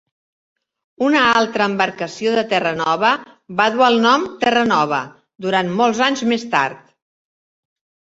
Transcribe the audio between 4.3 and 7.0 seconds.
"Terranova" durant molts anys més tard.